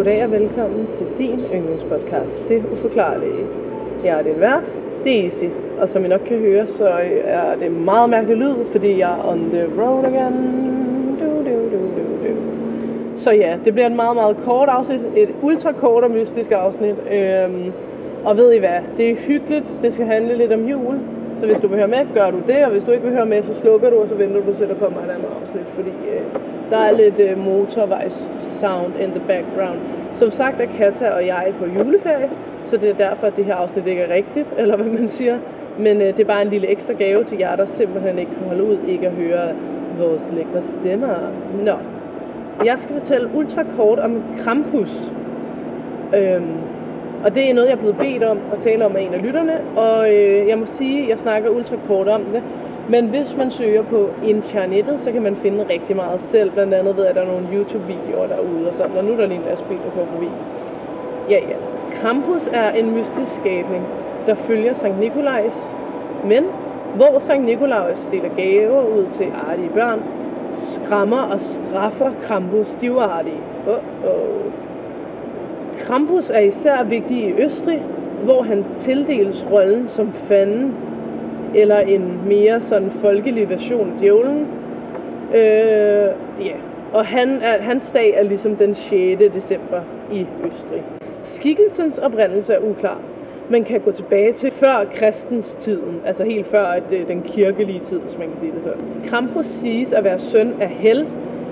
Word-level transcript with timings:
Goddag 0.00 0.24
og 0.24 0.32
velkommen 0.32 0.86
til 0.94 1.06
din 1.18 1.40
yndlingspodcast, 1.54 2.48
Det 2.48 2.64
Uforklarlige. 2.72 3.46
Jeg 4.04 4.18
er 4.18 4.22
din 4.22 4.40
vært, 4.40 4.62
Daisy, 5.04 5.44
og 5.80 5.90
som 5.90 6.04
I 6.04 6.08
nok 6.08 6.20
kan 6.20 6.38
høre, 6.38 6.66
så 6.66 6.84
øh, 6.84 7.20
er 7.24 7.56
det 7.56 7.72
meget 7.72 8.10
mærkelig 8.10 8.36
lyd, 8.36 8.54
fordi 8.72 8.98
jeg 8.98 9.10
er 9.10 9.28
on 9.32 9.50
the 9.52 9.82
road 9.82 10.04
again. 10.04 10.36
Du, 11.20 11.26
du, 11.26 11.56
du, 11.72 11.80
du, 11.96 12.28
du. 12.28 12.34
Så 13.16 13.30
ja, 13.30 13.56
det 13.64 13.72
bliver 13.72 13.86
et 13.86 13.96
meget, 13.96 14.16
meget 14.16 14.36
kort 14.44 14.68
afsnit, 14.68 15.00
et 15.16 15.28
ultra 15.42 15.72
kort 15.72 16.04
og 16.04 16.10
mystisk 16.10 16.50
afsnit. 16.50 16.96
Øhm, 17.12 17.72
og 18.24 18.36
ved 18.36 18.52
I 18.52 18.58
hvad, 18.58 18.78
det 18.96 19.10
er 19.10 19.14
hyggeligt, 19.14 19.64
det 19.82 19.94
skal 19.94 20.06
handle 20.06 20.36
lidt 20.36 20.52
om 20.52 20.64
jul, 20.64 20.98
så 21.36 21.46
hvis 21.46 21.60
du 21.60 21.68
vil 21.68 21.78
høre 21.78 21.88
med, 21.88 22.14
gør 22.14 22.30
du 22.30 22.38
det, 22.46 22.64
og 22.64 22.70
hvis 22.70 22.84
du 22.84 22.90
ikke 22.90 23.04
vil 23.04 23.12
høre 23.12 23.26
med, 23.26 23.42
så 23.42 23.54
slukker 23.54 23.90
du, 23.90 23.96
og 23.96 24.08
så 24.08 24.14
venter 24.14 24.40
du 24.40 24.54
til, 24.54 24.68
der 24.68 24.74
kommer 24.74 25.00
et 25.00 25.10
andet 25.10 25.28
afsnit, 25.40 25.66
fordi 25.74 25.90
øh, 25.90 26.22
der 26.70 26.76
er 26.76 26.90
lidt 26.90 27.18
øh, 27.18 27.38
motorvejs 27.38 28.32
sound 28.40 28.92
in 29.00 29.10
the 29.10 29.22
background. 29.26 29.78
Som 30.12 30.30
sagt 30.30 30.60
er 30.60 30.66
Katja 30.66 31.10
og 31.10 31.26
jeg 31.26 31.52
på 31.58 31.66
juleferie, 31.66 32.30
så 32.64 32.76
det 32.76 32.90
er 32.90 32.94
derfor, 32.94 33.26
at 33.26 33.36
det 33.36 33.44
her 33.44 33.54
afsnit 33.54 33.86
ikke 33.86 34.02
er 34.02 34.14
rigtigt, 34.14 34.46
eller 34.58 34.76
hvad 34.76 34.86
man 34.86 35.08
siger. 35.08 35.38
Men 35.78 36.02
øh, 36.02 36.06
det 36.06 36.20
er 36.20 36.24
bare 36.24 36.42
en 36.42 36.48
lille 36.48 36.66
ekstra 36.66 36.92
gave 36.92 37.24
til 37.24 37.38
jer, 37.38 37.56
der 37.56 37.66
simpelthen 37.66 38.18
ikke 38.18 38.32
kan 38.38 38.46
holde 38.46 38.64
ud 38.64 38.76
ikke 38.88 39.06
at 39.06 39.12
høre 39.12 39.48
vores 39.98 40.30
lækre 40.32 40.62
stemmer. 40.80 41.14
Nå, 41.64 41.74
jeg 42.64 42.74
skal 42.78 42.94
fortælle 42.98 43.30
ultra 43.34 43.62
kort 43.76 43.98
om 43.98 44.22
Krampus. 44.38 45.12
Øhm, 46.16 46.56
og 47.24 47.34
det 47.34 47.50
er 47.50 47.54
noget, 47.54 47.68
jeg 47.68 47.74
er 47.74 47.78
blevet 47.78 47.96
bedt 47.96 48.22
om 48.22 48.38
at 48.52 48.58
tale 48.58 48.86
om 48.86 48.96
af 48.96 49.00
en 49.00 49.14
af 49.14 49.22
lytterne, 49.22 49.60
og 49.76 50.14
øh, 50.14 50.48
jeg 50.48 50.58
må 50.58 50.66
sige, 50.66 51.02
at 51.02 51.08
jeg 51.08 51.18
snakker 51.18 51.50
ultra 51.50 51.76
kort 51.86 52.08
om 52.08 52.24
det. 52.24 52.42
Men 52.88 53.06
hvis 53.06 53.36
man 53.36 53.50
søger 53.50 53.82
på 53.82 54.08
internettet, 54.24 55.00
så 55.00 55.12
kan 55.12 55.22
man 55.22 55.36
finde 55.36 55.66
rigtig 55.70 55.96
meget 55.96 56.22
selv. 56.22 56.50
Blandt 56.50 56.74
andet 56.74 56.96
ved, 56.96 57.06
at 57.06 57.14
der 57.14 57.20
er 57.20 57.26
nogle 57.26 57.46
YouTube-videoer 57.52 58.26
derude 58.26 58.68
og 58.68 58.74
sådan. 58.74 58.96
Og 58.96 59.04
nu 59.04 59.12
er 59.12 59.16
der 59.16 59.26
lige 59.26 59.38
en 59.38 59.44
lastbil, 59.50 59.76
der 59.76 59.90
kører 59.94 60.06
forbi. 60.06 60.28
Ja, 61.30 61.38
ja. 61.38 61.56
Krampus 61.94 62.48
er 62.52 62.70
en 62.70 62.90
mystisk 62.94 63.32
skabning, 63.32 63.84
der 64.26 64.34
følger 64.34 64.74
Sankt 64.74 65.00
Nikolajs. 65.00 65.76
Men 66.24 66.44
hvor 66.94 67.18
Sankt 67.18 67.44
Nikolajs 67.44 67.98
stiller 67.98 68.28
gaver 68.36 68.82
ud 68.82 69.06
til 69.12 69.26
artige 69.50 69.70
børn, 69.74 70.02
skræmmer 70.52 71.22
og 71.22 71.40
straffer 71.42 72.10
Krampus 72.22 72.74
de 72.74 72.92
uartige. 72.92 73.40
Oh, 73.66 73.74
oh. 74.04 74.52
Krampus 75.80 76.30
er 76.30 76.40
især 76.40 76.84
vigtig 76.84 77.16
i 77.16 77.32
Østrig, 77.32 77.82
hvor 78.24 78.42
han 78.42 78.64
tildeles 78.78 79.46
rollen 79.50 79.88
som 79.88 80.12
fanden, 80.12 80.74
eller 81.54 81.78
en 81.78 82.20
mere 82.28 82.60
sådan 82.60 82.90
folkelig 82.90 83.48
version 83.48 83.92
af 83.92 83.98
djævlen. 84.00 84.46
Øh, 85.34 86.10
ja. 86.46 86.56
Og 86.92 87.06
han 87.06 87.28
er, 87.28 87.62
hans 87.62 87.90
dag 87.90 88.14
er 88.14 88.22
ligesom 88.22 88.56
den 88.56 88.74
6. 88.74 89.22
december 89.34 89.80
i 90.12 90.26
Østrig. 90.46 90.82
Skikkelsens 91.22 91.98
oprindelse 91.98 92.52
er 92.52 92.58
uklar, 92.70 93.00
Man 93.50 93.64
kan 93.64 93.80
gå 93.80 93.92
tilbage 93.92 94.32
til 94.32 94.50
før 94.50 94.84
kristens 94.94 95.54
tiden, 95.54 96.00
altså 96.06 96.24
helt 96.24 96.46
før 96.46 96.64
at, 96.64 96.92
øh, 96.92 97.08
den 97.08 97.22
kirkelige 97.22 97.80
tid, 97.80 97.98
hvis 97.98 98.18
man 98.18 98.28
kan 98.28 98.40
sige 98.40 98.52
det 98.52 98.62
sådan. 98.62 98.80
Krampus 99.06 99.46
siges 99.46 99.92
at 99.92 100.04
være 100.04 100.18
søn 100.18 100.54
af 100.60 100.68
Hel 100.68 101.06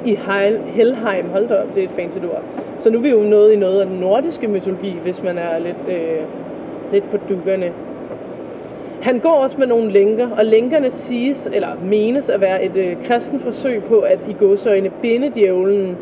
i 0.06 0.18
Heil, 0.26 0.58
Helheim. 0.66 1.30
Hold 1.30 1.48
da 1.48 1.54
op, 1.54 1.74
det 1.74 1.84
er 1.84 1.88
et 1.88 1.94
fancy 1.96 2.16
ord. 2.16 2.42
Så 2.78 2.90
nu 2.90 2.98
er 2.98 3.02
vi 3.02 3.10
jo 3.10 3.20
nået 3.22 3.52
i 3.52 3.56
noget 3.56 3.80
af 3.80 3.86
den 3.86 3.96
nordiske 3.96 4.48
mytologi, 4.48 4.96
hvis 5.02 5.22
man 5.22 5.38
er 5.38 5.58
lidt, 5.58 5.88
øh, 5.88 6.22
lidt 6.92 7.10
på 7.10 7.16
dukkerne. 7.28 7.72
Han 9.02 9.18
går 9.18 9.34
også 9.34 9.58
med 9.58 9.66
nogle 9.66 9.92
lænker, 9.92 10.30
og 10.30 10.44
lænkerne 10.44 10.90
siges, 10.90 11.48
eller 11.52 11.68
menes 11.84 12.28
at 12.28 12.40
være 12.40 12.64
et 12.64 12.76
øh, 12.76 12.96
kristen 13.04 13.40
forsøg 13.40 13.82
på 13.84 13.98
at 13.98 14.18
i 14.28 14.36
godsøjne 14.38 14.90
binde 15.02 15.32
djævlen. 15.34 15.96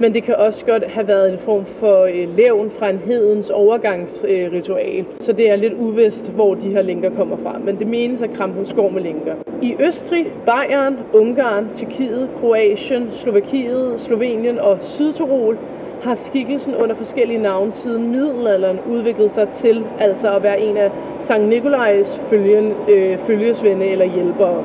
Men 0.00 0.14
det 0.14 0.22
kan 0.22 0.34
også 0.34 0.66
godt 0.66 0.84
have 0.84 1.08
været 1.08 1.32
en 1.32 1.38
form 1.38 1.64
for 1.64 2.02
øh, 2.02 2.36
levn 2.36 2.70
fra 2.70 2.90
en 2.90 2.98
hedens 2.98 3.50
overgangsritual. 3.50 4.98
Øh, 4.98 5.04
så 5.20 5.32
det 5.32 5.50
er 5.50 5.56
lidt 5.56 5.72
uvist, 5.78 6.30
hvor 6.30 6.54
de 6.54 6.70
her 6.70 6.82
linker 6.82 7.10
kommer 7.16 7.36
fra. 7.42 7.58
Men 7.64 7.78
det 7.78 7.86
menes, 7.86 8.22
at 8.22 8.30
Krampus 8.32 8.72
går 8.72 8.90
med 8.90 9.02
linker. 9.02 9.34
I 9.62 9.74
Østrig, 9.80 10.26
Bayern, 10.46 10.96
Ungarn, 11.12 11.68
Tjekkiet, 11.74 12.28
Kroatien, 12.40 13.08
Slovakiet, 13.12 14.00
Slovenien 14.00 14.58
og 14.58 14.78
Sydtirol 14.80 15.58
har 16.02 16.14
skikkelsen 16.14 16.74
under 16.74 16.94
forskellige 16.94 17.42
navne 17.42 17.72
siden 17.72 18.10
middelalderen 18.10 18.78
udviklet 18.90 19.32
sig 19.32 19.48
til 19.48 19.84
altså 20.00 20.32
at 20.32 20.42
være 20.42 20.60
en 20.60 20.76
af 20.76 20.90
Sankt 21.20 21.48
Nikolajs 21.48 22.20
følgen, 22.30 22.72
øh, 22.88 23.18
følgesvende 23.18 23.86
eller 23.86 24.04
hjælpere. 24.04 24.64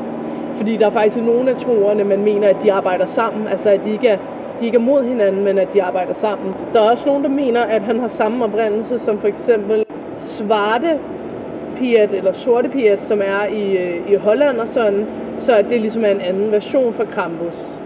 Fordi 0.56 0.78
der 0.78 0.86
er 0.86 0.92
faktisk 0.92 1.26
nogle 1.26 1.50
af 1.50 1.56
troerne, 1.56 2.04
man 2.04 2.24
mener, 2.24 2.48
at 2.48 2.56
de 2.64 2.72
arbejder 2.72 3.06
sammen, 3.06 3.48
altså 3.48 3.70
at 3.70 3.80
de 3.86 3.92
ikke 3.92 4.08
er 4.08 4.18
de 4.60 4.66
ikke 4.66 4.76
er 4.76 4.82
mod 4.82 5.04
hinanden, 5.04 5.44
men 5.44 5.58
at 5.58 5.74
de 5.74 5.84
arbejder 5.84 6.14
sammen. 6.14 6.54
Der 6.74 6.80
er 6.80 6.92
også 6.92 7.08
nogen, 7.08 7.24
der 7.24 7.30
mener, 7.30 7.64
at 7.64 7.82
han 7.82 8.00
har 8.00 8.08
samme 8.08 8.46
oprindelse 8.46 9.00
som 9.00 9.20
for 9.20 9.28
eksempel 9.28 9.86
Svarte 10.20 11.00
Piat, 11.78 12.14
eller 12.14 12.32
Sorte 12.32 12.70
Piat, 12.70 13.02
som 13.02 13.22
er 13.24 13.46
i, 13.46 13.78
øh, 13.78 14.12
i 14.12 14.16
Holland 14.16 14.60
og 14.60 14.68
sådan, 14.68 15.06
så 15.40 15.56
at 15.56 15.66
det 15.70 15.82
ligesom 15.82 16.06
er 16.06 16.10
en 16.10 16.22
anden 16.22 16.52
version 16.52 16.94
fra 16.94 17.06
Krampus. 17.06 17.80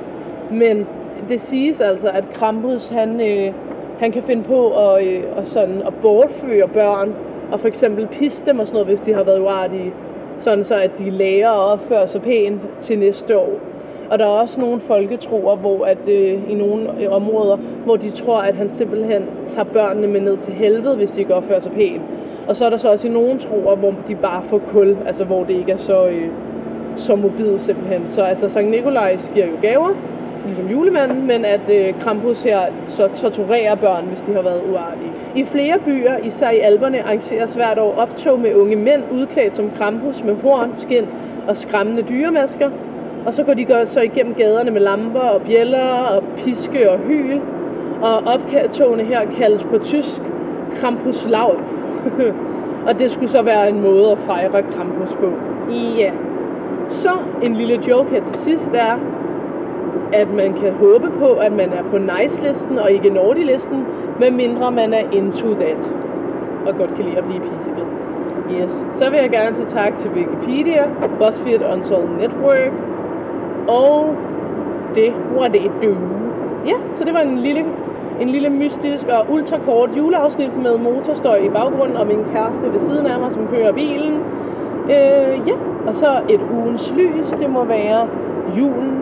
Men 0.51 0.87
det 1.29 1.41
siges 1.41 1.81
altså, 1.81 2.09
at 2.09 2.33
Krampus, 2.33 2.89
han, 2.89 3.21
øh, 3.21 3.53
han 3.99 4.11
kan 4.11 4.23
finde 4.23 4.43
på 4.43 4.89
at, 4.89 5.07
øh, 5.07 5.23
og 5.35 5.47
sådan, 5.47 5.81
at 5.87 5.93
bortføre 6.01 6.67
børn, 6.67 7.13
og 7.51 7.59
for 7.59 7.67
eksempel 7.67 8.07
pisse 8.07 8.45
dem 8.45 8.59
og 8.59 8.67
sådan 8.67 8.75
noget, 8.75 8.87
hvis 8.87 9.01
de 9.01 9.13
har 9.13 9.23
været 9.23 9.39
uartige, 9.39 9.93
sådan 10.37 10.63
så 10.63 10.75
at 10.75 10.91
de 10.97 11.09
lærer 11.09 11.49
at 11.49 11.73
opføre 11.73 12.07
sig 12.07 12.21
pænt 12.21 12.61
til 12.79 12.99
næste 12.99 13.37
år. 13.37 13.70
Og 14.11 14.19
der 14.19 14.25
er 14.25 14.29
også 14.29 14.61
nogle 14.61 14.79
folketroer, 14.79 15.55
hvor 15.55 15.85
at, 15.85 16.07
øh, 16.07 16.51
i 16.51 16.55
nogle 16.55 16.89
øh, 17.01 17.11
områder, 17.11 17.57
hvor 17.85 17.95
de 17.95 18.11
tror, 18.11 18.37
at 18.37 18.55
han 18.55 18.69
simpelthen 18.71 19.23
tager 19.47 19.65
børnene 19.65 20.07
med 20.07 20.21
ned 20.21 20.37
til 20.37 20.53
helvede, 20.53 20.95
hvis 20.95 21.11
de 21.11 21.19
ikke 21.19 21.35
opfører 21.35 21.59
sig 21.59 21.71
pænt. 21.71 22.01
Og 22.47 22.55
så 22.55 22.65
er 22.65 22.69
der 22.69 22.77
så 22.77 22.91
også 22.91 23.07
i 23.07 23.11
nogle 23.11 23.39
troer, 23.39 23.75
hvor 23.75 23.93
de 24.07 24.15
bare 24.15 24.43
får 24.43 24.61
kul, 24.71 24.97
altså 25.05 25.23
hvor 25.23 25.43
det 25.43 25.53
ikke 25.53 25.71
er 25.71 25.77
så, 25.77 26.07
øh, 26.07 26.27
så 26.97 27.15
mobilt 27.15 27.61
simpelthen. 27.61 28.07
Så 28.07 28.21
altså 28.21 28.49
Sankt 28.49 28.71
Nikolaj 28.71 29.17
giver 29.33 29.45
jo 29.45 29.53
gaver, 29.61 29.89
ligesom 30.45 30.67
julemanden, 30.69 31.27
men 31.27 31.45
at 31.45 31.69
øh, 31.69 31.99
Krampus 31.99 32.41
her 32.41 32.59
så 32.87 33.09
torturerer 33.15 33.75
børn, 33.75 34.05
hvis 34.05 34.21
de 34.21 34.33
har 34.33 34.41
været 34.41 34.61
uartige. 34.71 35.11
I 35.35 35.43
flere 35.43 35.79
byer, 35.85 36.17
især 36.17 36.49
i 36.49 36.59
Alberne, 36.59 37.03
arrangeres 37.03 37.53
hvert 37.53 37.79
år 37.79 37.95
optog 37.97 38.39
med 38.39 38.55
unge 38.55 38.75
mænd 38.75 39.03
udklædt 39.11 39.53
som 39.53 39.71
Krampus 39.77 40.23
med 40.23 40.35
horn, 40.35 40.75
skin 40.75 41.05
og 41.47 41.57
skræmmende 41.57 42.01
dyremasker. 42.01 42.69
Og 43.25 43.33
så 43.33 43.43
går 43.43 43.53
de 43.53 43.85
så 43.85 44.01
igennem 44.01 44.33
gaderne 44.33 44.71
med 44.71 44.81
lamper 44.81 45.19
og 45.19 45.41
bjæller 45.41 45.89
og 45.89 46.23
piske 46.37 46.91
og 46.91 46.99
hyl. 46.99 47.39
Og 48.01 48.23
optogene 48.25 49.03
her 49.03 49.31
kaldes 49.37 49.63
på 49.63 49.77
tysk 49.77 50.21
Krampuslauf. 50.75 51.59
og 52.87 52.99
det 52.99 53.11
skulle 53.11 53.29
så 53.29 53.41
være 53.41 53.69
en 53.69 53.81
måde 53.81 54.11
at 54.11 54.17
fejre 54.17 54.63
Krampus 54.63 55.13
på. 55.13 55.33
Ja. 55.97 56.11
Så 56.89 57.09
en 57.43 57.55
lille 57.55 57.79
joke 57.87 58.09
her 58.09 58.23
til 58.23 58.35
sidst 58.35 58.71
er, 58.73 58.99
at 60.13 60.33
man 60.33 60.53
kan 60.53 60.73
håbe 60.73 61.11
på, 61.19 61.33
at 61.33 61.51
man 61.51 61.73
er 61.73 61.83
på 61.83 61.97
nice-listen 61.97 62.79
og 62.79 62.91
ikke 62.91 63.09
Nordi-listen, 63.09 63.85
medmindre 64.19 64.71
man 64.71 64.93
er 64.93 65.03
into 65.11 65.53
that 65.53 65.93
og 66.65 66.75
godt 66.77 66.95
kan 66.95 67.05
lide 67.05 67.17
at 67.17 67.23
blive 67.23 67.41
pisket. 67.41 67.85
Yes. 68.51 68.83
Så 68.91 69.09
vil 69.09 69.19
jeg 69.19 69.29
gerne 69.29 69.55
sige 69.55 69.67
tak 69.67 69.97
til 69.97 70.11
Wikipedia, 70.11 70.89
BuzzFeed 71.19 71.61
Unsolved 71.73 72.17
Network, 72.17 72.71
og 73.67 74.15
det 74.95 75.13
var 75.37 75.47
det, 75.47 75.71
du. 75.81 75.95
Ja, 76.65 76.73
så 76.91 77.03
det 77.03 77.13
var 77.13 77.19
en 77.19 77.37
lille, 77.37 77.65
en 78.21 78.29
lille 78.29 78.49
mystisk 78.49 79.07
og 79.07 79.25
ultrakort 79.33 79.89
juleafsnit 79.97 80.63
med 80.63 80.77
motorstøj 80.77 81.37
i 81.37 81.49
baggrunden 81.49 81.97
og 81.97 82.07
min 82.07 82.25
kæreste 82.33 82.73
ved 82.73 82.79
siden 82.79 83.05
af 83.05 83.19
mig, 83.19 83.31
som 83.31 83.47
kører 83.47 83.71
bilen. 83.71 84.19
Øh, 84.83 85.47
ja, 85.47 85.55
og 85.87 85.95
så 85.95 86.07
et 86.29 86.39
ugens 86.53 86.93
lys, 86.97 87.29
det 87.39 87.49
må 87.49 87.63
være 87.63 88.07
julen. 88.57 88.99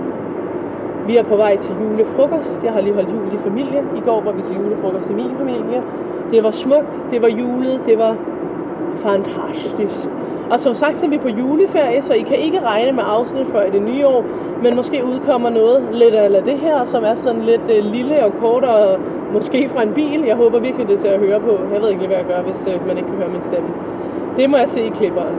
Vi 1.07 1.17
er 1.17 1.23
på 1.23 1.35
vej 1.35 1.57
til 1.57 1.75
julefrokost. 1.81 2.63
Jeg 2.63 2.73
har 2.73 2.81
lige 2.81 2.93
holdt 2.93 3.09
jul 3.09 3.33
i 3.33 3.37
familien. 3.37 3.85
I 3.97 3.99
går 3.99 4.21
var 4.21 4.31
vi 4.31 4.41
til 4.41 4.55
julefrokost 4.55 5.09
i 5.09 5.13
min 5.13 5.31
familie. 5.37 5.83
Det 6.31 6.43
var 6.43 6.51
smukt, 6.51 7.01
det 7.11 7.21
var 7.21 7.27
julet, 7.27 7.79
det 7.85 7.97
var 7.97 8.15
fantastisk. 8.95 10.09
Og 10.51 10.59
som 10.59 10.75
sagt 10.75 11.03
er 11.03 11.07
vi 11.07 11.17
på 11.17 11.27
juleferie, 11.27 12.01
så 12.01 12.13
I 12.13 12.21
kan 12.21 12.37
ikke 12.37 12.59
regne 12.59 12.91
med 12.91 13.03
afsnit 13.05 13.47
før 13.47 13.61
i 13.61 13.69
det 13.69 13.81
nye 13.81 14.07
år, 14.07 14.25
men 14.63 14.75
måske 14.75 15.05
udkommer 15.05 15.49
noget 15.49 15.87
lidt 15.91 16.15
af 16.15 16.43
det 16.43 16.57
her, 16.57 16.85
som 16.85 17.03
er 17.03 17.15
sådan 17.15 17.41
lidt 17.41 17.61
øh, 17.69 17.83
lille 17.83 18.25
og 18.25 18.33
kort 18.41 18.63
og 18.63 18.99
måske 19.33 19.69
fra 19.69 19.83
en 19.83 19.93
bil. 19.93 20.21
Jeg 20.21 20.35
håber 20.35 20.59
virkelig, 20.59 20.87
det 20.87 20.95
er 20.95 20.99
til 20.99 21.07
at 21.07 21.19
høre 21.19 21.39
på. 21.39 21.57
Jeg 21.73 21.81
ved 21.81 21.89
ikke, 21.89 22.07
hvad 22.07 22.17
jeg 22.17 22.25
gør, 22.25 22.41
hvis 22.41 22.67
øh, 22.67 22.87
man 22.87 22.97
ikke 22.97 23.09
kan 23.09 23.17
høre 23.17 23.29
min 23.29 23.43
stemme. 23.43 23.69
Det 24.37 24.49
må 24.49 24.57
jeg 24.57 24.69
se 24.69 24.81
i 24.81 24.89
klipperen. 24.89 25.35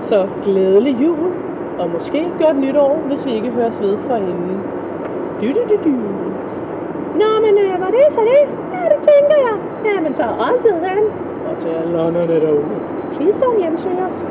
Så 0.00 0.26
glædelig 0.44 0.96
jul, 1.02 1.32
og 1.78 1.90
måske 1.90 2.24
godt 2.40 2.58
nytår, 2.60 3.02
hvis 3.08 3.26
vi 3.26 3.32
ikke 3.34 3.50
høres 3.50 3.80
ved 3.80 3.96
for 4.08 4.14
hende. 4.14 4.60
Du, 5.40 5.46
du, 5.46 5.62
du, 5.70 5.76
du. 5.84 5.94
Nå, 7.20 7.30
men 7.46 7.58
øh, 7.64 7.80
var 7.80 7.90
det 7.90 8.06
så 8.10 8.20
det? 8.20 8.42
Ja, 8.74 8.82
det 8.92 9.00
tænker 9.10 9.36
jeg. 9.46 9.56
Ja, 9.84 10.00
men 10.00 10.14
så 10.14 10.24
altid 10.48 10.76
den. 10.88 11.02
Og 11.50 11.58
til 11.58 11.68
alle 11.68 12.00
andre 12.00 12.26
derude. 12.26 12.64
Please 13.16 13.40
don't 13.40 13.58
hjemsøge 13.60 14.02
os. 14.08 14.26